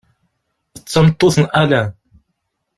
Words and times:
D 0.81 0.83
tameṭṭut 0.91 1.35
n 1.43 1.45
Alain. 1.61 1.89